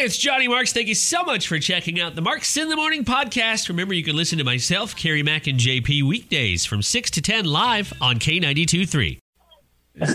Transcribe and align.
Hey, 0.00 0.06
it's 0.06 0.16
Johnny 0.16 0.48
Marks. 0.48 0.72
Thank 0.72 0.88
you 0.88 0.94
so 0.94 1.24
much 1.24 1.46
for 1.46 1.58
checking 1.58 2.00
out 2.00 2.14
the 2.14 2.22
Marks 2.22 2.56
in 2.56 2.70
the 2.70 2.76
Morning 2.76 3.04
podcast. 3.04 3.68
Remember, 3.68 3.92
you 3.92 4.02
can 4.02 4.16
listen 4.16 4.38
to 4.38 4.44
myself, 4.44 4.96
Carrie 4.96 5.22
Mack, 5.22 5.46
and 5.46 5.58
JP 5.58 6.04
weekdays 6.04 6.64
from 6.64 6.80
6 6.80 7.10
to 7.10 7.20
10 7.20 7.44
live 7.44 7.92
on 8.00 8.18
K92.3. 8.18 9.18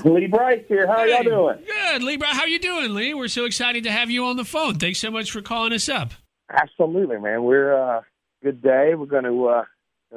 Lee 0.03 0.25
Brice 0.25 0.63
here. 0.67 0.87
How 0.87 1.03
y'all 1.03 1.21
doing? 1.21 1.59
Good, 1.67 2.01
Lee. 2.01 2.17
Bro- 2.17 2.29
How 2.29 2.45
you 2.45 2.57
doing, 2.57 2.95
Lee? 2.95 3.13
We're 3.13 3.27
so 3.27 3.45
excited 3.45 3.83
to 3.83 3.91
have 3.91 4.09
you 4.09 4.25
on 4.25 4.37
the 4.37 4.43
phone. 4.43 4.79
Thanks 4.79 4.97
so 4.97 5.11
much 5.11 5.29
for 5.29 5.43
calling 5.43 5.71
us 5.71 5.87
up. 5.87 6.13
Absolutely, 6.49 7.19
man. 7.19 7.43
We're 7.43 7.79
uh, 7.79 8.01
good 8.41 8.63
day. 8.63 8.95
We're 8.95 9.05
going 9.05 9.25
to 9.25 9.49
uh, 9.49 9.65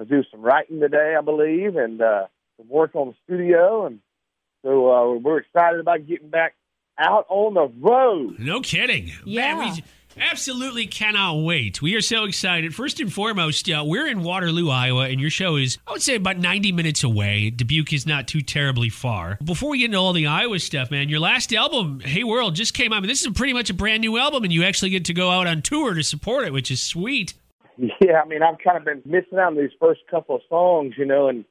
do 0.09 0.25
some 0.30 0.41
writing 0.41 0.80
today, 0.80 1.14
I 1.14 1.21
believe, 1.21 1.77
and 1.77 2.00
uh, 2.00 2.29
some 2.57 2.71
work 2.71 2.95
on 2.95 3.09
the 3.09 3.14
studio, 3.25 3.85
and 3.85 4.00
so 4.64 4.91
uh, 4.91 5.19
we're 5.19 5.41
excited 5.41 5.79
about 5.79 6.07
getting 6.07 6.30
back 6.30 6.55
out 6.99 7.27
on 7.29 7.55
the 7.55 7.69
road. 7.80 8.39
No 8.39 8.61
kidding. 8.61 9.12
Yeah. 9.25 9.55
Man, 9.55 9.75
we 9.77 9.85
absolutely 10.21 10.87
cannot 10.87 11.43
wait. 11.45 11.80
We 11.80 11.95
are 11.95 12.01
so 12.01 12.24
excited. 12.24 12.74
First 12.74 13.01
and 13.01 13.12
foremost, 13.12 13.71
uh, 13.71 13.84
we're 13.87 14.07
in 14.07 14.23
Waterloo, 14.23 14.71
Iowa, 14.71 15.09
and 15.09 15.21
your 15.21 15.30
show 15.30 15.57
is, 15.57 15.79
I 15.87 15.93
would 15.93 16.02
say, 16.02 16.16
about 16.16 16.38
90 16.38 16.73
minutes 16.73 17.05
away. 17.05 17.51
Dubuque 17.51 17.93
is 17.93 18.07
not 18.07 18.27
too 18.27 18.41
terribly 18.41 18.88
far. 18.88 19.38
Before 19.45 19.71
we 19.71 19.79
get 19.79 19.87
into 19.87 19.98
all 19.98 20.12
the 20.12 20.27
Iowa 20.27 20.59
stuff, 20.59 20.91
man, 20.91 21.09
your 21.09 21.21
last 21.21 21.52
album, 21.52 22.01
Hey 22.01 22.24
World, 22.24 22.55
just 22.55 22.74
came 22.74 22.93
out. 22.93 22.97
I 22.97 23.01
mean, 23.01 23.09
this 23.09 23.24
is 23.24 23.33
pretty 23.33 23.52
much 23.52 23.71
a 23.71 23.74
brand 23.74 24.01
new 24.01 24.19
album, 24.19 24.45
and 24.45 24.52
you 24.52 24.65
actually 24.65 24.91
get 24.91 25.05
to 25.07 25.15
go 25.15 25.30
out 25.30 25.46
on 25.46 25.62
tour 25.62 25.95
to 25.95 26.02
support 26.02 26.46
it, 26.46 26.52
which 26.52 26.71
is 26.71 26.83
sweet. 26.83 27.35
Yeah, 28.01 28.21
I 28.21 28.27
mean, 28.27 28.43
I've 28.43 28.59
kind 28.59 28.77
of 28.77 28.85
been 28.85 29.02
missing 29.05 29.38
out 29.38 29.52
on 29.52 29.57
these 29.57 29.71
first 29.79 30.01
couple 30.10 30.35
of 30.35 30.43
songs, 30.49 30.95
you 30.99 31.07
know, 31.07 31.29
and 31.29 31.45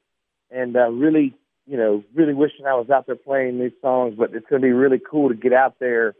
and 0.50 0.76
uh, 0.76 0.90
really, 0.90 1.34
you 1.68 1.76
know, 1.76 2.02
really 2.14 2.34
wishing 2.34 2.66
I 2.66 2.74
was 2.74 2.90
out 2.90 3.06
there 3.06 3.16
playing 3.16 3.60
these 3.60 3.72
songs. 3.80 4.14
But 4.16 4.34
it's 4.34 4.46
going 4.48 4.62
to 4.62 4.66
be 4.66 4.72
really 4.72 4.98
cool 4.98 5.28
to 5.28 5.34
get 5.34 5.52
out 5.52 5.76
there 5.78 6.14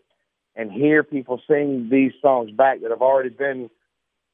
and 0.55 0.71
hear 0.71 1.03
people 1.03 1.41
sing 1.49 1.89
these 1.91 2.13
songs 2.21 2.51
back 2.51 2.83
that 2.83 2.91
have 2.91 3.01
already 3.01 3.31
been 3.31 3.71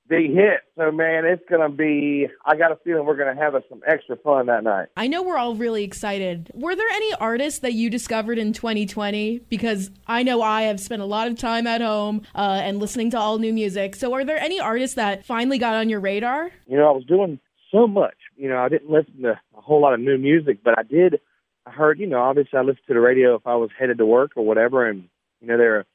big 0.08 0.32
hits. 0.32 0.64
So, 0.76 0.90
man, 0.90 1.24
it's 1.24 1.42
going 1.48 1.62
to 1.62 1.74
be. 1.74 2.28
I 2.44 2.56
got 2.56 2.72
a 2.72 2.76
feeling 2.76 3.06
we're 3.06 3.16
going 3.16 3.34
to 3.34 3.40
have 3.40 3.54
some 3.68 3.82
extra 3.86 4.16
fun 4.16 4.46
that 4.46 4.64
night. 4.64 4.88
I 4.96 5.06
know 5.06 5.22
we're 5.22 5.38
all 5.38 5.54
really 5.54 5.84
excited. 5.84 6.50
Were 6.54 6.74
there 6.74 6.88
any 6.88 7.14
artists 7.14 7.60
that 7.60 7.74
you 7.74 7.90
discovered 7.90 8.38
in 8.38 8.52
2020? 8.52 9.40
Because 9.48 9.90
I 10.06 10.22
know 10.22 10.42
I 10.42 10.62
have 10.62 10.80
spent 10.80 11.02
a 11.02 11.06
lot 11.06 11.28
of 11.28 11.38
time 11.38 11.66
at 11.66 11.80
home 11.80 12.22
uh, 12.34 12.60
and 12.62 12.80
listening 12.80 13.10
to 13.10 13.18
all 13.18 13.38
new 13.38 13.52
music. 13.52 13.94
So, 13.94 14.12
are 14.14 14.24
there 14.24 14.38
any 14.38 14.58
artists 14.58 14.96
that 14.96 15.24
finally 15.24 15.58
got 15.58 15.74
on 15.74 15.88
your 15.88 16.00
radar? 16.00 16.50
you 16.66 16.76
know, 16.76 16.88
I 16.88 16.92
was 16.92 17.04
doing 17.04 17.38
so 17.70 17.86
much. 17.86 18.16
You 18.36 18.48
know, 18.48 18.58
I 18.58 18.68
didn't 18.68 18.90
listen 18.90 19.22
to 19.22 19.40
whole 19.64 19.80
lot 19.80 19.94
of 19.94 20.00
new 20.00 20.18
music, 20.18 20.58
but 20.64 20.78
I 20.78 20.82
did. 20.82 21.20
I 21.66 21.70
heard, 21.70 21.98
you 21.98 22.06
know, 22.06 22.20
obviously 22.20 22.58
I 22.58 22.62
listened 22.62 22.86
to 22.88 22.94
the 22.94 23.00
radio 23.00 23.34
if 23.36 23.46
I 23.46 23.56
was 23.56 23.70
headed 23.78 23.98
to 23.98 24.06
work 24.06 24.32
or 24.36 24.44
whatever, 24.44 24.86
and 24.86 25.04
you 25.40 25.48
know, 25.48 25.56
there 25.56 25.76
are 25.78 25.86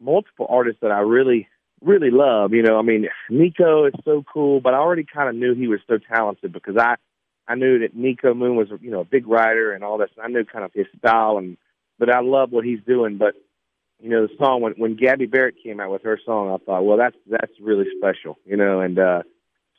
multiple 0.00 0.46
artists 0.48 0.80
that 0.82 0.90
I 0.90 1.00
really, 1.00 1.48
really 1.82 2.10
love. 2.10 2.52
You 2.52 2.62
know, 2.62 2.78
I 2.78 2.82
mean, 2.82 3.08
Niko 3.30 3.88
is 3.88 3.94
so 4.04 4.24
cool, 4.32 4.60
but 4.60 4.74
I 4.74 4.78
already 4.78 5.04
kind 5.04 5.28
of 5.28 5.34
knew 5.34 5.54
he 5.54 5.68
was 5.68 5.80
so 5.86 5.98
talented 5.98 6.52
because 6.52 6.76
I, 6.78 6.96
I 7.46 7.54
knew 7.54 7.80
that 7.80 7.96
Niko 7.96 8.36
Moon 8.36 8.56
was, 8.56 8.68
you 8.80 8.90
know, 8.90 9.00
a 9.00 9.04
big 9.04 9.26
writer 9.26 9.72
and 9.72 9.84
all 9.84 9.98
this. 9.98 10.10
And 10.16 10.24
I 10.24 10.28
knew 10.28 10.44
kind 10.44 10.64
of 10.64 10.72
his 10.72 10.86
style, 10.98 11.38
and 11.38 11.56
but 11.98 12.10
I 12.10 12.20
love 12.20 12.50
what 12.52 12.64
he's 12.64 12.80
doing. 12.86 13.18
But 13.18 13.34
you 14.00 14.08
know, 14.10 14.26
the 14.26 14.34
song 14.38 14.62
when 14.62 14.72
when 14.72 14.96
Gabby 14.96 15.26
Barrett 15.26 15.62
came 15.62 15.80
out 15.80 15.90
with 15.90 16.02
her 16.04 16.18
song, 16.24 16.50
I 16.50 16.64
thought, 16.64 16.84
well, 16.84 16.96
that's 16.98 17.16
that's 17.28 17.52
really 17.60 17.86
special, 17.98 18.38
you 18.44 18.56
know, 18.56 18.80
and. 18.80 18.98
uh 18.98 19.22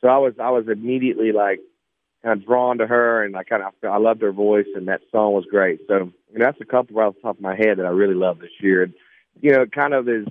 so 0.00 0.08
I 0.08 0.18
was 0.18 0.34
I 0.42 0.50
was 0.50 0.64
immediately 0.68 1.32
like 1.32 1.60
kind 2.22 2.38
of 2.38 2.46
drawn 2.46 2.78
to 2.78 2.86
her, 2.86 3.24
and 3.24 3.36
I 3.36 3.44
kind 3.44 3.62
of 3.62 3.72
I 3.88 3.98
loved 3.98 4.22
her 4.22 4.32
voice, 4.32 4.66
and 4.74 4.88
that 4.88 5.02
song 5.10 5.32
was 5.32 5.44
great. 5.50 5.80
So 5.88 6.12
you 6.32 6.38
know, 6.38 6.44
that's 6.44 6.60
a 6.60 6.64
couple 6.64 6.96
right 6.96 7.06
off 7.06 7.14
the 7.14 7.22
top 7.22 7.36
of 7.36 7.42
my 7.42 7.56
head 7.56 7.78
that 7.78 7.86
I 7.86 7.90
really 7.90 8.14
love 8.14 8.38
this 8.38 8.50
year. 8.60 8.82
And 8.82 8.94
you 9.40 9.52
know, 9.52 9.62
it 9.62 9.72
kind 9.72 9.94
of 9.94 10.08
is. 10.08 10.26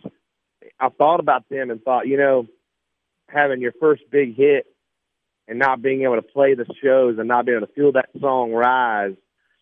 I 0.80 0.90
thought 0.90 1.20
about 1.20 1.50
them 1.50 1.72
and 1.72 1.82
thought, 1.84 2.08
you 2.08 2.18
know, 2.18 2.48
having 3.28 3.62
your 3.62 3.74
first 3.80 4.04
big 4.12 4.36
hit 4.36 4.66
and 5.48 5.60
not 5.60 5.82
being 5.82 6.04
able 6.04 6.16
to 6.16 6.22
play 6.22 6.54
the 6.54 6.66
shows 6.82 7.18
and 7.18 7.28
not 7.28 7.46
being 7.46 7.58
able 7.58 7.68
to 7.68 7.74
feel 7.74 7.92
that 7.94 8.10
song 8.20 8.54
rise, 8.54 9.16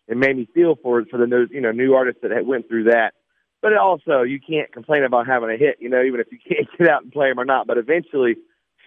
it 0.06 0.16
made 0.16 0.36
me 0.36 0.48
feel 0.54 0.76
for 0.82 1.00
it 1.00 1.08
for 1.10 1.18
the 1.18 1.26
new 1.26 1.46
you 1.50 1.60
know 1.60 1.72
new 1.72 1.94
artists 1.94 2.20
that 2.22 2.30
had 2.30 2.46
went 2.46 2.68
through 2.68 2.84
that. 2.84 3.14
But 3.60 3.76
also, 3.76 4.22
you 4.22 4.38
can't 4.38 4.72
complain 4.72 5.02
about 5.02 5.26
having 5.26 5.50
a 5.50 5.56
hit, 5.56 5.78
you 5.80 5.88
know, 5.88 6.02
even 6.02 6.20
if 6.20 6.28
you 6.30 6.38
can't 6.48 6.68
get 6.78 6.88
out 6.88 7.02
and 7.02 7.12
play 7.12 7.28
them 7.28 7.40
or 7.40 7.44
not. 7.44 7.66
But 7.66 7.78
eventually, 7.78 8.36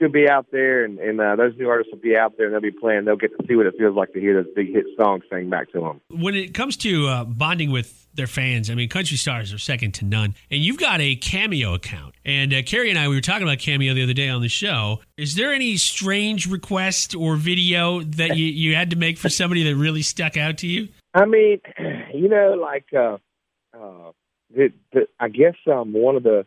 she'll 0.02 0.12
be 0.12 0.28
out 0.28 0.48
there, 0.52 0.84
and, 0.84 1.00
and 1.00 1.22
uh, 1.22 1.36
those 1.36 1.56
new 1.58 1.70
artists 1.70 1.94
will 1.94 2.02
be 2.02 2.16
out 2.16 2.38
there, 2.38 2.48
and 2.48 2.54
they'll 2.54 2.62
be 2.62 2.78
playing. 2.78 3.06
They'll 3.06 3.16
get 3.16 3.38
to 3.38 3.46
see 3.48 3.56
what 3.56 3.68
it 3.68 3.76
feels 3.78 3.96
like 3.96 4.14
to 4.14 4.20
hear 4.20 4.42
those 4.42 4.52
big 4.56 4.74
hit 4.74 4.86
songs 5.00 5.24
sang 5.30 5.50
back 5.50 5.72
to 5.74 5.80
them. 5.80 6.02
When 6.10 6.36
it 6.36 6.54
comes 6.54 6.76
to 6.78 7.08
uh, 7.08 7.24
bonding 7.26 7.72
with 7.72 8.08
their 8.14 8.28
fans, 8.28 8.70
I 8.70 8.76
mean, 8.76 8.90
country 8.90 9.18
stars 9.18 9.54
are 9.54 9.58
second 9.58 9.94
to 9.96 10.06
none. 10.06 10.36
And 10.50 10.62
you've 10.62 10.80
got 10.80 11.00
a 11.00 11.16
Cameo 11.16 11.76
account. 11.76 12.16
And 12.26 12.54
uh, 12.54 12.64
Carrie 12.64 12.90
and 12.90 13.00
I, 13.00 13.08
we 13.08 13.16
were 13.16 13.22
talking 13.22 13.44
about 13.44 13.60
Cameo 13.60 13.94
the 13.94 14.04
other 14.04 14.14
day 14.14 14.30
on 14.30 14.42
the 14.42 14.50
show. 14.50 15.00
Is 15.18 15.36
there 15.36 15.54
any 15.54 15.78
strange 15.78 16.48
request 16.48 17.16
or 17.16 17.36
video 17.36 18.02
that 18.02 18.36
you, 18.36 18.46
you 18.46 18.76
had 18.76 18.90
to 18.90 18.96
make 18.96 19.18
for 19.18 19.30
somebody 19.30 19.64
that 19.64 19.76
really 19.76 20.02
stuck 20.02 20.36
out 20.36 20.58
to 20.60 20.68
you? 20.68 20.90
I 21.14 21.26
mean, 21.26 21.62
you 22.14 22.28
know, 22.28 22.58
like 22.60 22.86
uh, 22.94 23.18
uh, 23.74 24.12
the, 24.54 24.74
the, 24.92 25.08
I 25.20 25.30
guess 25.30 25.56
um, 25.72 25.94
one 25.94 26.16
of 26.16 26.24
the 26.24 26.46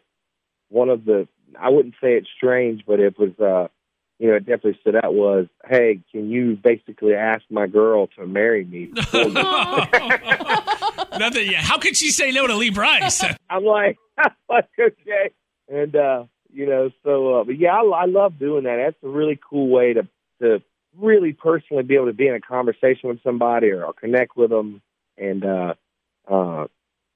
one 0.70 0.88
of 0.88 1.04
the 1.04 1.28
I 1.60 1.70
wouldn't 1.70 1.94
say 2.00 2.14
it's 2.14 2.28
strange, 2.36 2.84
but 2.86 3.00
it 3.00 3.18
was 3.18 3.38
uh, 3.38 3.68
you 4.18 4.28
know, 4.28 4.36
it 4.36 4.46
definitely 4.46 4.78
stood 4.80 4.96
out 4.96 5.14
was, 5.14 5.46
hey, 5.68 6.00
can 6.12 6.30
you 6.30 6.56
basically 6.56 7.14
ask 7.14 7.42
my 7.50 7.66
girl 7.66 8.06
to 8.16 8.26
marry 8.26 8.64
me? 8.64 8.86
before 8.86 9.20
you?" 9.20 9.32
Nothing. 11.18 11.50
Yeah. 11.50 11.60
How 11.60 11.78
could 11.78 11.96
she 11.96 12.10
say 12.10 12.30
no 12.30 12.46
to 12.46 12.54
Lee 12.54 12.70
Brice? 12.70 13.24
I'm 13.50 13.64
like, 13.64 13.98
I'm 14.18 14.30
like 14.48 14.68
okay, 14.78 15.30
and 15.68 15.94
uh, 15.96 16.24
you 16.52 16.66
know, 16.66 16.90
so 17.04 17.40
uh, 17.40 17.44
but 17.44 17.58
yeah, 17.58 17.74
I, 17.74 17.82
I 17.82 18.04
love 18.06 18.38
doing 18.38 18.64
that. 18.64 18.76
That's 18.76 18.96
a 19.02 19.08
really 19.08 19.38
cool 19.48 19.68
way 19.68 19.92
to 19.94 20.06
to 20.40 20.62
really 20.96 21.32
personally 21.32 21.82
be 21.82 21.96
able 21.96 22.06
to 22.06 22.12
be 22.12 22.28
in 22.28 22.34
a 22.34 22.40
conversation 22.40 23.08
with 23.08 23.22
somebody 23.22 23.70
or, 23.70 23.84
or 23.84 23.92
connect 23.92 24.36
with 24.36 24.50
them, 24.50 24.80
and 25.18 25.44
uh, 25.44 25.74
uh, 26.30 26.66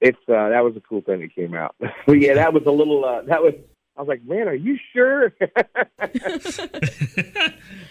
it's 0.01 0.17
uh, 0.27 0.49
that 0.49 0.63
was 0.63 0.75
a 0.75 0.81
cool 0.81 1.01
thing 1.01 1.21
that 1.21 1.33
came 1.35 1.53
out. 1.53 1.75
but 2.05 2.19
yeah, 2.19 2.35
that 2.35 2.53
was 2.53 2.63
a 2.65 2.71
little 2.71 3.05
uh, 3.05 3.21
that 3.23 3.41
was. 3.41 3.53
I 3.99 4.01
was 4.01 4.07
like, 4.07 4.23
man, 4.23 4.47
are 4.47 4.55
you 4.55 4.77
sure? 4.93 5.25
uh, 5.41 5.51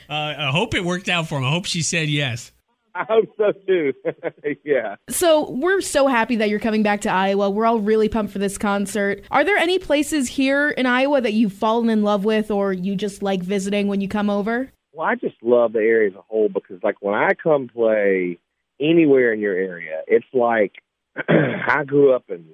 I 0.08 0.50
hope 0.50 0.74
it 0.74 0.82
worked 0.82 1.10
out 1.10 1.28
for 1.28 1.36
him. 1.36 1.44
I 1.44 1.50
hope 1.50 1.66
she 1.66 1.82
said 1.82 2.08
yes. 2.08 2.50
I 2.94 3.04
hope 3.04 3.26
so 3.36 3.52
too. 3.66 3.92
yeah. 4.64 4.96
So, 5.10 5.50
we're 5.50 5.82
so 5.82 6.06
happy 6.06 6.36
that 6.36 6.48
you're 6.48 6.60
coming 6.60 6.82
back 6.82 7.02
to 7.02 7.10
Iowa. 7.10 7.50
We're 7.50 7.66
all 7.66 7.78
really 7.78 8.08
pumped 8.08 8.32
for 8.32 8.38
this 8.38 8.56
concert. 8.56 9.22
Are 9.30 9.44
there 9.44 9.58
any 9.58 9.78
places 9.78 10.28
here 10.28 10.70
in 10.70 10.86
Iowa 10.86 11.20
that 11.20 11.34
you've 11.34 11.52
fallen 11.52 11.90
in 11.90 12.02
love 12.02 12.24
with 12.24 12.50
or 12.50 12.72
you 12.72 12.96
just 12.96 13.22
like 13.22 13.42
visiting 13.42 13.86
when 13.86 14.00
you 14.00 14.08
come 14.08 14.30
over? 14.30 14.72
Well, 14.94 15.06
I 15.06 15.14
just 15.14 15.36
love 15.42 15.74
the 15.74 15.80
area 15.80 16.08
as 16.08 16.16
a 16.16 16.22
whole 16.22 16.48
because, 16.48 16.82
like, 16.82 17.02
when 17.02 17.14
I 17.14 17.34
come 17.34 17.68
play 17.68 18.38
anywhere 18.80 19.34
in 19.34 19.40
your 19.40 19.54
area, 19.54 20.00
it's 20.06 20.26
like 20.32 20.72
I 21.28 21.84
grew 21.84 22.14
up 22.14 22.24
in 22.30 22.46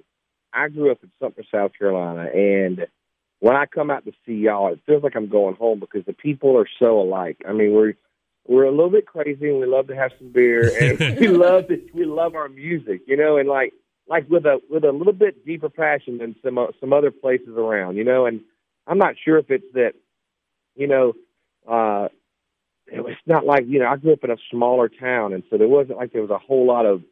I 0.52 0.68
grew 0.68 0.90
up 0.90 0.98
in 1.02 1.10
Sumter, 1.20 1.44
South 1.52 1.72
Carolina, 1.78 2.28
and 2.34 2.86
when 3.44 3.56
I 3.56 3.66
come 3.66 3.90
out 3.90 4.06
to 4.06 4.12
see 4.24 4.32
y'all, 4.32 4.72
it 4.72 4.80
feels 4.86 5.02
like 5.02 5.14
I'm 5.14 5.28
going 5.28 5.54
home 5.56 5.78
because 5.78 6.02
the 6.06 6.14
people 6.14 6.56
are 6.56 6.66
so 6.78 6.98
alike. 6.98 7.36
I 7.46 7.52
mean, 7.52 7.74
we're 7.74 7.92
we're 8.46 8.64
a 8.64 8.70
little 8.70 8.88
bit 8.88 9.06
crazy, 9.06 9.50
and 9.50 9.60
we 9.60 9.66
love 9.66 9.86
to 9.88 9.94
have 9.94 10.12
some 10.18 10.32
beer, 10.32 10.74
and 10.80 11.20
we 11.20 11.28
love 11.28 11.68
to, 11.68 11.78
we 11.92 12.06
love 12.06 12.36
our 12.36 12.48
music, 12.48 13.02
you 13.06 13.18
know, 13.18 13.36
and 13.36 13.46
like 13.46 13.74
like 14.08 14.26
with 14.30 14.46
a 14.46 14.62
with 14.70 14.82
a 14.82 14.92
little 14.92 15.12
bit 15.12 15.44
deeper 15.44 15.68
passion 15.68 16.16
than 16.16 16.34
some 16.42 16.56
o- 16.56 16.72
some 16.80 16.94
other 16.94 17.10
places 17.10 17.50
around, 17.54 17.96
you 17.96 18.04
know. 18.04 18.24
And 18.24 18.40
I'm 18.86 18.96
not 18.96 19.16
sure 19.22 19.36
if 19.36 19.50
it's 19.50 19.70
that, 19.74 19.92
you 20.74 20.86
know, 20.86 21.12
uh, 21.70 22.08
it 22.86 23.04
was 23.04 23.16
not 23.26 23.44
like 23.44 23.64
you 23.66 23.78
know 23.78 23.88
I 23.88 23.98
grew 23.98 24.14
up 24.14 24.24
in 24.24 24.30
a 24.30 24.38
smaller 24.50 24.88
town, 24.88 25.34
and 25.34 25.42
so 25.50 25.58
there 25.58 25.68
wasn't 25.68 25.98
like 25.98 26.14
there 26.14 26.22
was 26.22 26.30
a 26.30 26.38
whole 26.38 26.66
lot 26.66 26.86
of 26.86 27.02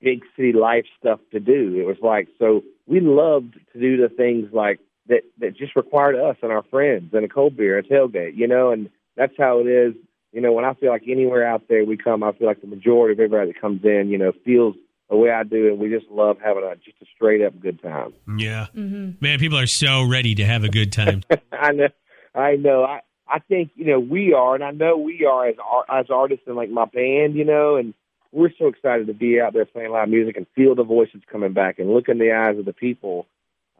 big 0.00 0.22
city 0.34 0.54
life 0.54 0.86
stuff 0.98 1.20
to 1.32 1.40
do. 1.40 1.78
It 1.78 1.84
was 1.84 1.98
like 2.00 2.28
so 2.38 2.62
we 2.86 3.00
loved 3.00 3.52
to 3.74 3.78
do 3.78 3.98
the 3.98 4.08
things 4.08 4.48
like 4.50 4.80
that 5.08 5.22
that 5.38 5.56
just 5.56 5.76
required 5.76 6.16
us 6.16 6.36
and 6.42 6.52
our 6.52 6.62
friends 6.64 7.12
and 7.12 7.24
a 7.24 7.28
cold 7.28 7.56
beer, 7.56 7.78
a 7.78 7.82
tailgate, 7.82 8.36
you 8.36 8.46
know, 8.46 8.70
and 8.70 8.90
that's 9.16 9.34
how 9.38 9.60
it 9.60 9.66
is. 9.66 9.94
You 10.32 10.40
know, 10.40 10.52
when 10.52 10.64
I 10.64 10.74
feel 10.74 10.90
like 10.90 11.04
anywhere 11.08 11.46
out 11.46 11.62
there 11.68 11.84
we 11.84 11.96
come, 11.96 12.22
I 12.24 12.32
feel 12.32 12.48
like 12.48 12.60
the 12.60 12.66
majority 12.66 13.12
of 13.12 13.20
everybody 13.20 13.52
that 13.52 13.60
comes 13.60 13.84
in, 13.84 14.08
you 14.08 14.18
know, 14.18 14.32
feels 14.44 14.74
the 15.10 15.16
way 15.16 15.30
I 15.30 15.44
do, 15.44 15.68
and 15.68 15.78
we 15.78 15.90
just 15.90 16.10
love 16.10 16.38
having 16.42 16.64
a 16.64 16.74
just 16.76 16.96
a 17.02 17.06
straight 17.14 17.42
up 17.42 17.60
good 17.60 17.80
time. 17.82 18.14
Yeah. 18.36 18.66
mhm 18.74 19.20
Man, 19.20 19.38
people 19.38 19.58
are 19.58 19.66
so 19.66 20.02
ready 20.02 20.34
to 20.34 20.44
have 20.44 20.64
a 20.64 20.68
good 20.68 20.92
time. 20.92 21.22
I 21.52 21.72
know, 21.72 21.88
I 22.34 22.56
know. 22.56 22.84
I 22.84 23.00
I 23.28 23.38
think 23.40 23.70
you 23.74 23.86
know 23.86 24.00
we 24.00 24.32
are, 24.32 24.54
and 24.54 24.64
I 24.64 24.70
know 24.70 24.96
we 24.96 25.24
are 25.24 25.46
as 25.46 25.56
ar- 25.62 26.00
as 26.00 26.06
artists 26.10 26.44
and 26.46 26.56
like 26.56 26.70
my 26.70 26.86
band, 26.86 27.34
you 27.34 27.44
know, 27.44 27.76
and 27.76 27.94
we're 28.32 28.52
so 28.58 28.66
excited 28.66 29.06
to 29.06 29.14
be 29.14 29.40
out 29.40 29.52
there 29.52 29.64
playing 29.64 29.92
live 29.92 30.08
music 30.08 30.36
and 30.36 30.46
feel 30.56 30.74
the 30.74 30.82
voices 30.82 31.22
coming 31.30 31.52
back 31.52 31.78
and 31.78 31.90
look 31.92 32.08
in 32.08 32.18
the 32.18 32.32
eyes 32.32 32.58
of 32.58 32.64
the 32.64 32.72
people. 32.72 33.26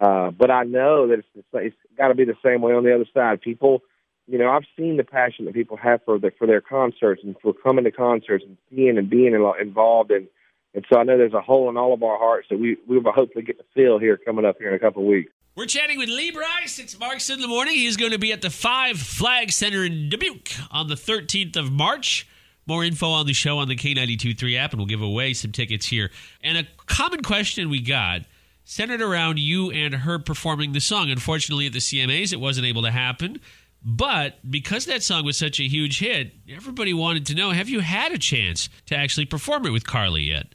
Uh, 0.01 0.31
but 0.31 0.51
I 0.51 0.65
know 0.65 1.09
that 1.09 1.21
it's 1.21 1.47
the 1.53 1.59
it's 1.59 1.77
got 1.97 2.09
to 2.09 2.15
be 2.15 2.25
the 2.25 2.37
same 2.45 2.61
way 2.61 2.73
on 2.73 2.85
the 2.85 2.95
other 2.95 3.07
side. 3.15 3.41
People, 3.41 3.83
you 4.27 4.39
know, 4.39 4.51
I've 4.51 4.67
seen 4.77 4.97
the 4.97 5.05
passion 5.05 5.45
that 5.45 5.55
people 5.55 5.77
have 5.77 6.01
for 6.05 6.19
their 6.19 6.33
for 6.39 6.47
their 6.47 6.61
concerts 6.61 7.23
and 7.23 7.37
for 7.41 7.53
coming 7.53 7.85
to 7.85 7.93
concerts 7.93 8.45
and 8.47 8.57
seeing 8.71 8.99
and 8.99 9.09
being 9.09 9.35
involved 9.61 10.11
and. 10.11 10.29
And 10.77 10.85
so 10.93 10.99
I 10.99 11.05
know 11.05 11.17
there's 11.17 11.33
a 11.33 11.41
hole 11.41 11.71
in 11.71 11.77
all 11.77 11.95
of 11.95 12.03
our 12.03 12.19
hearts 12.19 12.49
that 12.51 12.59
we 12.59 12.77
we 12.89 12.99
will 12.99 13.13
hopefully 13.13 13.45
get 13.45 13.59
to 13.59 13.65
fill 13.75 14.01
here 14.01 14.17
coming 14.17 14.45
up 14.45 14.57
here 14.59 14.71
in 14.71 14.75
a 14.75 14.79
couple 14.81 15.03
of 15.03 15.09
weeks. 15.09 15.31
We're 15.57 15.67
chatting 15.67 15.99
with 15.99 16.09
Lee 16.09 16.33
Brice. 16.33 16.81
It's 16.81 16.99
Marks 16.99 17.31
in 17.31 17.41
the 17.41 17.47
morning. 17.47 17.75
He's 17.75 17.97
going 17.97 18.11
to 18.11 18.19
be 18.19 18.33
at 18.33 18.43
the 18.43 18.51
Five 18.51 18.99
Flag 18.99 19.53
Center 19.53 19.85
in 19.85 20.09
Dubuque 20.09 20.51
on 20.73 20.89
the 20.89 20.97
13th 20.97 21.57
of 21.57 21.71
March. 21.71 22.27
More 22.67 22.83
info 22.83 23.11
on 23.11 23.27
the 23.27 23.35
show 23.35 23.59
on 23.59 23.69
the 23.69 23.77
K92.3 23.77 24.59
app, 24.59 24.73
and 24.73 24.81
we'll 24.81 24.89
give 24.89 25.01
away 25.01 25.33
some 25.33 25.53
tickets 25.53 25.87
here. 25.87 26.11
And 26.43 26.59
a 26.59 26.67
common 26.87 27.23
question 27.23 27.71
we 27.71 27.81
got 27.81 28.23
centered 28.65 29.03
around 29.03 29.39
you 29.39 29.71
and 29.71 29.95
her 29.95 30.19
performing 30.19 30.73
the 30.73 30.81
song. 30.81 31.11
Unfortunately, 31.11 31.67
at 31.67 31.73
the 31.73 31.79
CMAs, 31.79 32.33
it 32.33 32.41
wasn't 32.41 32.67
able 32.67 32.83
to 32.83 32.91
happen. 32.91 33.41
But 33.85 34.39
because 34.51 34.87
that 34.87 35.03
song 35.03 35.25
was 35.25 35.37
such 35.37 35.61
a 35.61 35.69
huge 35.69 35.99
hit, 35.99 36.33
everybody 36.49 36.95
wanted 36.95 37.27
to 37.27 37.35
know 37.35 37.51
have 37.51 37.69
you 37.69 37.81
had 37.81 38.13
a 38.13 38.19
chance 38.19 38.71
to 38.87 38.97
actually 38.97 39.27
perform 39.27 39.67
it 39.67 39.71
with 39.71 39.87
Carly 39.87 40.23
yet? 40.23 40.55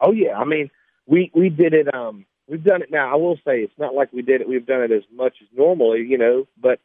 Oh, 0.00 0.12
yeah. 0.12 0.36
I 0.36 0.44
mean, 0.44 0.70
we, 1.06 1.30
we 1.34 1.48
did 1.48 1.74
it. 1.74 1.94
Um, 1.94 2.26
we've 2.48 2.64
done 2.64 2.82
it 2.82 2.90
now. 2.90 3.12
I 3.12 3.16
will 3.16 3.36
say 3.36 3.60
it's 3.60 3.78
not 3.78 3.94
like 3.94 4.12
we 4.12 4.22
did 4.22 4.40
it. 4.40 4.48
We've 4.48 4.66
done 4.66 4.82
it 4.82 4.90
as 4.90 5.04
much 5.14 5.34
as 5.40 5.48
normally, 5.56 6.04
you 6.08 6.18
know, 6.18 6.48
but 6.60 6.80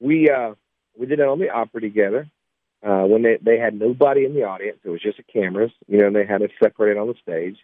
we, 0.00 0.28
uh, 0.28 0.54
we 0.98 1.06
did 1.06 1.20
it 1.20 1.28
on 1.28 1.38
the 1.38 1.50
Opry 1.50 1.80
together 1.80 2.28
uh, 2.84 3.04
when 3.04 3.22
they 3.22 3.38
they 3.42 3.58
had 3.58 3.78
nobody 3.78 4.24
in 4.24 4.34
the 4.34 4.44
audience. 4.44 4.78
It 4.84 4.90
was 4.90 5.00
just 5.00 5.16
the 5.16 5.22
cameras, 5.22 5.72
you 5.88 5.98
know, 5.98 6.08
and 6.08 6.16
they 6.16 6.26
had 6.26 6.42
it 6.42 6.50
separated 6.62 6.98
on 6.98 7.08
the 7.08 7.14
stage. 7.22 7.56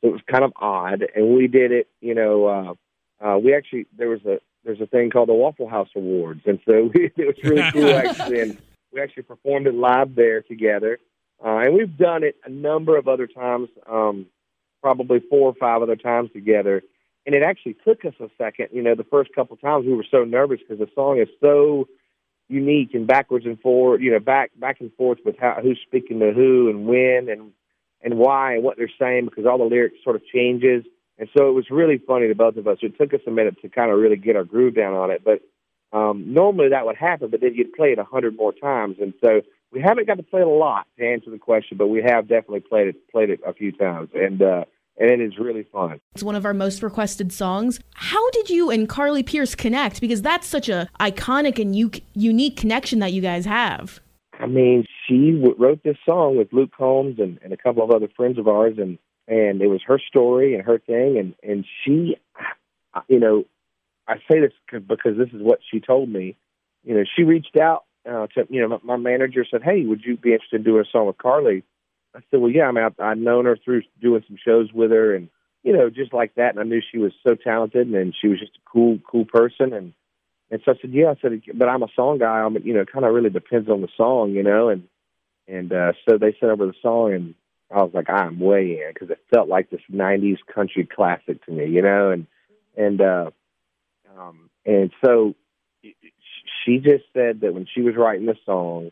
So 0.00 0.08
it 0.08 0.12
was 0.12 0.20
kind 0.30 0.44
of 0.44 0.52
odd, 0.56 1.04
and 1.14 1.34
we 1.34 1.46
did 1.46 1.72
it. 1.72 1.88
You 2.00 2.14
know, 2.14 2.46
uh, 2.46 3.24
uh, 3.24 3.38
we 3.38 3.54
actually 3.54 3.86
there 3.96 4.08
was 4.08 4.24
a 4.24 4.40
there's 4.64 4.80
a 4.80 4.86
thing 4.86 5.10
called 5.10 5.28
the 5.28 5.34
Waffle 5.34 5.68
House 5.68 5.88
Awards, 5.96 6.42
and 6.46 6.58
so 6.66 6.90
we, 6.94 7.10
it 7.16 7.26
was 7.26 7.36
really 7.42 7.70
cool 7.72 7.90
actually. 7.94 8.40
And 8.40 8.58
we 8.92 9.00
actually 9.00 9.24
performed 9.24 9.66
it 9.66 9.74
live 9.74 10.14
there 10.14 10.42
together, 10.42 10.98
uh, 11.44 11.58
and 11.58 11.74
we've 11.74 11.96
done 11.96 12.24
it 12.24 12.36
a 12.44 12.50
number 12.50 12.96
of 12.96 13.08
other 13.08 13.26
times, 13.26 13.68
um, 13.90 14.26
probably 14.82 15.20
four 15.30 15.48
or 15.48 15.54
five 15.54 15.82
other 15.82 15.96
times 15.96 16.30
together. 16.32 16.82
And 17.24 17.34
it 17.34 17.42
actually 17.42 17.76
took 17.84 18.04
us 18.04 18.14
a 18.20 18.28
second. 18.38 18.68
You 18.72 18.82
know, 18.82 18.94
the 18.94 19.02
first 19.04 19.34
couple 19.34 19.54
of 19.54 19.60
times 19.60 19.84
we 19.84 19.94
were 19.94 20.06
so 20.08 20.24
nervous 20.24 20.60
because 20.60 20.78
the 20.78 20.90
song 20.94 21.18
is 21.18 21.28
so 21.40 21.88
unique 22.48 22.94
and 22.94 23.06
backwards 23.06 23.46
and 23.46 23.60
forward, 23.60 24.02
you 24.02 24.10
know, 24.10 24.20
back 24.20 24.52
back 24.58 24.80
and 24.80 24.92
forth 24.94 25.18
with 25.24 25.36
how 25.38 25.58
who's 25.62 25.80
speaking 25.84 26.20
to 26.20 26.32
who 26.32 26.68
and 26.70 26.86
when 26.86 27.28
and 27.28 27.52
and 28.02 28.18
why 28.18 28.54
and 28.54 28.62
what 28.62 28.76
they're 28.76 28.90
saying 28.98 29.26
because 29.26 29.46
all 29.46 29.58
the 29.58 29.64
lyrics 29.64 29.96
sort 30.04 30.16
of 30.16 30.22
changes. 30.26 30.84
And 31.18 31.28
so 31.36 31.48
it 31.48 31.52
was 31.52 31.70
really 31.70 31.98
funny 31.98 32.28
to 32.28 32.34
both 32.34 32.56
of 32.56 32.66
us. 32.66 32.78
It 32.82 32.98
took 32.98 33.14
us 33.14 33.20
a 33.26 33.30
minute 33.30 33.56
to 33.62 33.68
kind 33.68 33.90
of 33.90 33.98
really 33.98 34.16
get 34.16 34.36
our 34.36 34.44
groove 34.44 34.74
down 34.74 34.94
on 34.94 35.10
it, 35.10 35.22
but 35.24 35.40
um, 35.92 36.32
normally 36.32 36.68
that 36.70 36.84
would 36.84 36.96
happen, 36.96 37.30
but 37.30 37.40
then 37.40 37.54
you'd 37.54 37.72
play 37.72 37.92
it 37.92 37.98
a 37.98 38.04
hundred 38.04 38.36
more 38.36 38.52
times, 38.52 38.96
and 39.00 39.14
so 39.24 39.40
we 39.72 39.80
haven't 39.80 40.06
got 40.06 40.16
to 40.16 40.22
play 40.22 40.40
it 40.40 40.46
a 40.46 40.50
lot 40.50 40.86
to 40.98 41.06
answer 41.06 41.30
the 41.30 41.38
question, 41.38 41.76
but 41.76 41.86
we 41.86 42.02
have 42.02 42.28
definitely 42.28 42.60
played 42.60 42.88
it 42.88 43.10
played 43.10 43.30
it 43.30 43.40
a 43.46 43.54
few 43.54 43.72
times, 43.72 44.10
and 44.14 44.42
uh, 44.42 44.64
and 44.98 45.10
it 45.10 45.20
is 45.20 45.38
really 45.38 45.62
fun. 45.72 46.00
It's 46.14 46.22
one 46.22 46.34
of 46.34 46.44
our 46.44 46.54
most 46.54 46.82
requested 46.82 47.32
songs. 47.32 47.78
How 47.94 48.30
did 48.30 48.50
you 48.50 48.70
and 48.70 48.88
Carly 48.88 49.22
Pearce 49.22 49.54
connect? 49.54 50.00
Because 50.00 50.22
that's 50.22 50.46
such 50.46 50.68
a 50.68 50.88
iconic 51.00 51.60
and 51.60 51.74
u- 51.76 51.90
unique 52.14 52.56
connection 52.56 52.98
that 52.98 53.12
you 53.12 53.22
guys 53.22 53.44
have. 53.44 54.00
I 54.38 54.46
mean, 54.46 54.84
she 55.06 55.32
w- 55.32 55.56
wrote 55.58 55.82
this 55.82 55.96
song 56.04 56.36
with 56.36 56.52
Luke 56.52 56.70
Combs 56.76 57.18
and, 57.18 57.38
and 57.42 57.52
a 57.52 57.56
couple 57.56 57.82
of 57.82 57.90
other 57.90 58.08
friends 58.16 58.38
of 58.38 58.48
ours, 58.48 58.74
and 58.78 58.98
and 59.28 59.60
it 59.60 59.68
was 59.68 59.80
her 59.86 59.98
story 59.98 60.54
and 60.54 60.64
her 60.64 60.78
thing, 60.78 61.18
and 61.18 61.34
and 61.42 61.64
she, 61.84 62.16
you 63.08 63.20
know, 63.20 63.44
I 64.06 64.16
say 64.30 64.40
this 64.40 64.52
because 64.70 65.16
this 65.16 65.28
is 65.32 65.42
what 65.42 65.60
she 65.70 65.80
told 65.80 66.08
me. 66.08 66.36
You 66.84 66.94
know, 66.94 67.04
she 67.16 67.24
reached 67.24 67.56
out 67.56 67.84
uh, 68.08 68.26
to 68.34 68.46
you 68.48 68.60
know 68.60 68.80
my, 68.84 68.96
my 68.96 68.96
manager 68.96 69.44
said, 69.50 69.62
"Hey, 69.62 69.84
would 69.84 70.02
you 70.04 70.16
be 70.16 70.32
interested 70.32 70.56
in 70.56 70.62
doing 70.62 70.84
a 70.86 70.90
song 70.90 71.06
with 71.06 71.18
Carly?" 71.18 71.62
I 72.16 72.20
said, 72.30 72.40
well, 72.40 72.50
yeah, 72.50 72.64
I 72.64 72.72
mean, 72.72 72.84
I, 72.84 73.10
I'd 73.10 73.18
known 73.18 73.44
her 73.44 73.58
through 73.62 73.82
doing 74.00 74.24
some 74.26 74.38
shows 74.42 74.72
with 74.72 74.90
her 74.90 75.14
and, 75.14 75.28
you 75.62 75.72
know, 75.72 75.90
just 75.90 76.14
like 76.14 76.34
that. 76.36 76.50
And 76.50 76.60
I 76.60 76.62
knew 76.62 76.80
she 76.80 76.98
was 76.98 77.12
so 77.26 77.34
talented 77.34 77.88
and 77.88 78.14
she 78.18 78.28
was 78.28 78.40
just 78.40 78.56
a 78.56 78.70
cool, 78.70 78.98
cool 79.08 79.26
person. 79.26 79.72
And, 79.72 79.92
and 80.50 80.62
so 80.64 80.72
I 80.72 80.74
said, 80.80 80.92
yeah, 80.92 81.10
I 81.10 81.16
said, 81.20 81.42
but 81.54 81.68
I'm 81.68 81.82
a 81.82 81.88
song 81.94 82.18
guy. 82.18 82.40
I'm, 82.40 82.56
you 82.64 82.72
know, 82.72 82.84
kind 82.86 83.04
of 83.04 83.12
really 83.12 83.30
depends 83.30 83.68
on 83.68 83.82
the 83.82 83.88
song, 83.96 84.30
you 84.30 84.42
know, 84.42 84.70
and, 84.70 84.84
and, 85.48 85.72
uh, 85.72 85.92
so 86.08 86.18
they 86.18 86.36
sent 86.38 86.52
over 86.52 86.66
the 86.66 86.74
song 86.82 87.12
and 87.12 87.34
I 87.70 87.82
was 87.82 87.92
like, 87.94 88.08
I'm 88.08 88.38
way 88.38 88.80
in 88.82 88.92
because 88.92 89.10
it 89.10 89.18
felt 89.32 89.48
like 89.48 89.70
this 89.70 89.80
90s 89.92 90.38
country 90.52 90.86
classic 90.86 91.44
to 91.46 91.52
me, 91.52 91.66
you 91.66 91.82
know, 91.82 92.10
and, 92.10 92.26
and, 92.76 93.00
uh, 93.00 93.30
um, 94.16 94.50
and 94.64 94.90
so 95.04 95.34
she 96.64 96.78
just 96.78 97.04
said 97.12 97.40
that 97.40 97.54
when 97.54 97.66
she 97.72 97.82
was 97.82 97.96
writing 97.96 98.26
the 98.26 98.36
song, 98.44 98.90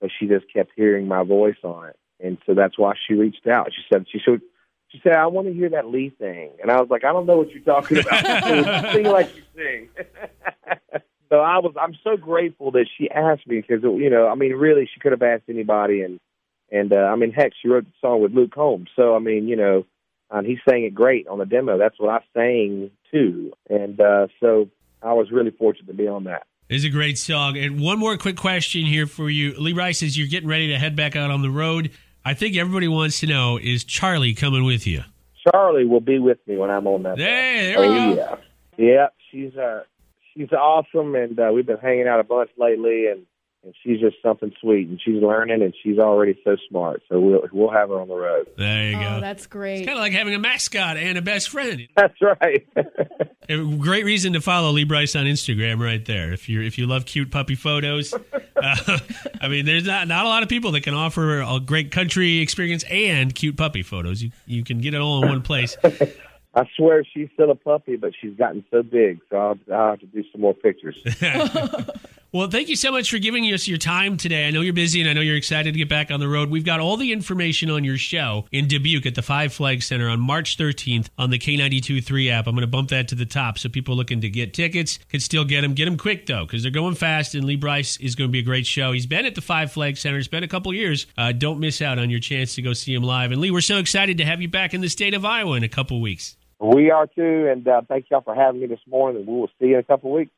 that 0.00 0.10
she 0.18 0.26
just 0.26 0.44
kept 0.52 0.72
hearing 0.76 1.08
my 1.08 1.22
voice 1.22 1.56
on 1.62 1.88
it 1.88 1.96
and 2.20 2.38
so 2.46 2.54
that's 2.54 2.78
why 2.78 2.94
she 3.06 3.14
reached 3.14 3.46
out. 3.46 3.72
She 3.74 3.82
said 3.92 4.06
she 4.10 4.18
should. 4.18 4.42
She 4.88 5.00
said, 5.02 5.14
"I 5.14 5.26
want 5.26 5.48
to 5.48 5.52
hear 5.52 5.70
that 5.70 5.88
Lee 5.88 6.10
thing," 6.10 6.52
and 6.62 6.70
I 6.70 6.80
was 6.80 6.88
like, 6.90 7.04
"I 7.04 7.12
don't 7.12 7.26
know 7.26 7.36
what 7.36 7.50
you're 7.50 7.62
talking 7.62 7.98
about. 7.98 8.24
sing 8.92 9.04
like 9.04 9.34
you 9.36 9.42
sing." 9.54 9.88
so 11.36 11.40
I 11.40 11.58
was. 11.58 11.74
I'm 11.80 11.94
so 12.02 12.16
grateful 12.16 12.70
that 12.72 12.86
she 12.96 13.10
asked 13.10 13.46
me 13.46 13.60
because 13.60 13.82
you 13.82 14.08
know, 14.08 14.26
I 14.28 14.34
mean, 14.34 14.52
really, 14.52 14.88
she 14.92 15.00
could 15.00 15.12
have 15.12 15.22
asked 15.22 15.44
anybody, 15.48 16.00
and 16.00 16.18
and 16.72 16.92
uh, 16.92 16.96
I 16.96 17.16
mean, 17.16 17.32
heck, 17.32 17.52
she 17.60 17.68
wrote 17.68 17.84
the 17.84 17.92
song 18.00 18.22
with 18.22 18.32
Luke 18.32 18.54
Combs. 18.54 18.88
So 18.96 19.14
I 19.14 19.18
mean, 19.18 19.46
you 19.46 19.56
know, 19.56 19.84
and 20.30 20.46
he 20.46 20.56
sang 20.68 20.84
it 20.84 20.94
great 20.94 21.28
on 21.28 21.38
the 21.38 21.44
demo. 21.44 21.76
That's 21.76 21.98
what 21.98 22.10
I 22.10 22.24
sang 22.34 22.90
too, 23.12 23.52
and 23.68 24.00
uh, 24.00 24.28
so 24.40 24.70
I 25.02 25.12
was 25.12 25.30
really 25.30 25.50
fortunate 25.50 25.88
to 25.88 25.94
be 25.94 26.08
on 26.08 26.24
that. 26.24 26.46
It's 26.68 26.84
a 26.84 26.88
great 26.88 27.18
song. 27.18 27.56
And 27.56 27.80
one 27.80 27.98
more 27.98 28.16
quick 28.16 28.36
question 28.36 28.86
here 28.86 29.06
for 29.06 29.30
you. 29.30 29.54
Lee 29.60 29.72
Brice 29.72 30.02
as 30.02 30.18
you're 30.18 30.26
getting 30.26 30.48
ready 30.48 30.68
to 30.68 30.78
head 30.78 30.96
back 30.96 31.14
out 31.14 31.30
on 31.30 31.42
the 31.42 31.50
road, 31.50 31.92
I 32.24 32.34
think 32.34 32.56
everybody 32.56 32.88
wants 32.88 33.20
to 33.20 33.26
know 33.26 33.58
is 33.62 33.84
Charlie 33.84 34.34
coming 34.34 34.64
with 34.64 34.84
you? 34.86 35.04
Charlie 35.52 35.84
will 35.84 36.00
be 36.00 36.18
with 36.18 36.38
me 36.46 36.56
when 36.56 36.70
I'm 36.70 36.86
on 36.88 37.04
that. 37.04 37.18
Hey, 37.18 37.72
there 37.72 37.80
we 37.80 37.86
oh, 37.86 38.14
go. 38.14 38.38
Yeah, 38.78 38.84
yeah, 38.84 39.06
she's 39.30 39.54
uh, 39.56 39.82
she's 40.36 40.52
awesome, 40.52 41.14
and 41.14 41.38
uh, 41.38 41.50
we've 41.52 41.66
been 41.66 41.78
hanging 41.78 42.06
out 42.06 42.20
a 42.20 42.24
bunch 42.24 42.50
lately, 42.58 43.06
and 43.06 43.26
and 43.66 43.74
she's 43.82 43.98
just 43.98 44.16
something 44.22 44.52
sweet, 44.60 44.88
and 44.88 45.00
she's 45.04 45.20
learning, 45.20 45.60
and 45.60 45.74
she's 45.82 45.98
already 45.98 46.38
so 46.44 46.56
smart. 46.68 47.02
So 47.08 47.18
we'll 47.18 47.42
we'll 47.52 47.70
have 47.70 47.88
her 47.88 48.00
on 48.00 48.06
the 48.06 48.14
road. 48.14 48.46
There 48.56 48.90
you 48.90 48.96
oh, 48.96 49.00
go. 49.00 49.20
That's 49.20 49.46
great. 49.48 49.78
It's 49.78 49.86
kind 49.86 49.98
of 49.98 50.02
like 50.02 50.12
having 50.12 50.34
a 50.34 50.38
mascot 50.38 50.96
and 50.96 51.18
a 51.18 51.22
best 51.22 51.50
friend. 51.50 51.88
That's 51.96 52.14
right. 52.22 52.64
a 53.48 53.56
great 53.78 54.04
reason 54.04 54.34
to 54.34 54.40
follow 54.40 54.70
Lee 54.70 54.84
Brice 54.84 55.16
on 55.16 55.26
Instagram, 55.26 55.80
right 55.80 56.04
there. 56.04 56.32
If 56.32 56.48
you 56.48 56.62
if 56.62 56.78
you 56.78 56.86
love 56.86 57.06
cute 57.06 57.32
puppy 57.32 57.56
photos, 57.56 58.14
uh, 58.56 58.98
I 59.40 59.48
mean, 59.48 59.66
there's 59.66 59.84
not 59.84 60.06
not 60.06 60.24
a 60.24 60.28
lot 60.28 60.44
of 60.44 60.48
people 60.48 60.70
that 60.72 60.82
can 60.82 60.94
offer 60.94 61.40
a 61.40 61.58
great 61.58 61.90
country 61.90 62.38
experience 62.38 62.84
and 62.88 63.34
cute 63.34 63.56
puppy 63.56 63.82
photos. 63.82 64.22
You 64.22 64.30
you 64.46 64.62
can 64.62 64.78
get 64.78 64.94
it 64.94 65.00
all 65.00 65.24
in 65.24 65.28
one 65.28 65.42
place. 65.42 65.76
I 66.56 66.66
swear 66.74 67.04
she's 67.04 67.28
still 67.34 67.50
a 67.50 67.54
puppy, 67.54 67.96
but 67.96 68.12
she's 68.18 68.34
gotten 68.34 68.64
so 68.70 68.82
big, 68.82 69.20
so 69.28 69.36
I'll, 69.36 69.58
I'll 69.70 69.90
have 69.90 70.00
to 70.00 70.06
do 70.06 70.24
some 70.32 70.40
more 70.40 70.54
pictures. 70.54 70.96
Well, 72.36 72.50
thank 72.50 72.68
you 72.68 72.76
so 72.76 72.92
much 72.92 73.08
for 73.08 73.18
giving 73.18 73.44
us 73.44 73.66
your 73.66 73.78
time 73.78 74.18
today. 74.18 74.46
I 74.46 74.50
know 74.50 74.60
you're 74.60 74.74
busy 74.74 75.00
and 75.00 75.08
I 75.08 75.14
know 75.14 75.22
you're 75.22 75.36
excited 75.36 75.72
to 75.72 75.78
get 75.78 75.88
back 75.88 76.10
on 76.10 76.20
the 76.20 76.28
road. 76.28 76.50
We've 76.50 76.66
got 76.66 76.80
all 76.80 76.98
the 76.98 77.10
information 77.10 77.70
on 77.70 77.82
your 77.82 77.96
show 77.96 78.44
in 78.52 78.68
Dubuque 78.68 79.06
at 79.06 79.14
the 79.14 79.22
Five 79.22 79.54
Flag 79.54 79.82
Center 79.82 80.06
on 80.10 80.20
March 80.20 80.58
13th 80.58 81.08
on 81.16 81.30
the 81.30 81.38
K92 81.38 82.04
3 82.04 82.28
app. 82.28 82.46
I'm 82.46 82.54
going 82.54 82.60
to 82.60 82.66
bump 82.66 82.90
that 82.90 83.08
to 83.08 83.14
the 83.14 83.24
top 83.24 83.58
so 83.58 83.70
people 83.70 83.96
looking 83.96 84.20
to 84.20 84.28
get 84.28 84.52
tickets 84.52 84.98
can 85.08 85.20
still 85.20 85.46
get 85.46 85.62
them. 85.62 85.72
Get 85.72 85.86
them 85.86 85.96
quick, 85.96 86.26
though, 86.26 86.44
because 86.44 86.62
they're 86.62 86.70
going 86.70 86.94
fast, 86.94 87.34
and 87.34 87.44
Lee 87.44 87.56
Brice 87.56 87.96
is 87.98 88.14
going 88.14 88.28
to 88.28 88.32
be 88.32 88.40
a 88.40 88.42
great 88.42 88.66
show. 88.66 88.92
He's 88.92 89.06
been 89.06 89.24
at 89.24 89.34
the 89.34 89.40
Five 89.40 89.72
Flag 89.72 89.96
Center, 89.96 90.18
it's 90.18 90.28
been 90.28 90.44
a 90.44 90.48
couple 90.48 90.74
years. 90.74 91.06
Uh, 91.16 91.32
don't 91.32 91.58
miss 91.58 91.80
out 91.80 91.98
on 91.98 92.10
your 92.10 92.20
chance 92.20 92.54
to 92.56 92.60
go 92.60 92.74
see 92.74 92.92
him 92.92 93.02
live. 93.02 93.32
And 93.32 93.40
Lee, 93.40 93.50
we're 93.50 93.62
so 93.62 93.78
excited 93.78 94.18
to 94.18 94.26
have 94.26 94.42
you 94.42 94.48
back 94.48 94.74
in 94.74 94.82
the 94.82 94.90
state 94.90 95.14
of 95.14 95.24
Iowa 95.24 95.56
in 95.56 95.62
a 95.62 95.68
couple 95.68 96.02
weeks. 96.02 96.36
We 96.58 96.90
are 96.90 97.06
too, 97.06 97.48
and 97.50 97.66
uh, 97.68 97.82
thank 97.88 98.06
y'all 98.10 98.22
for 98.22 98.34
having 98.34 98.60
me 98.60 98.66
this 98.66 98.80
morning, 98.88 99.22
and 99.22 99.28
we 99.28 99.40
will 99.40 99.50
see 99.60 99.66
you 99.68 99.74
in 99.74 99.80
a 99.80 99.84
couple 99.84 100.10
of 100.10 100.16
weeks. 100.16 100.32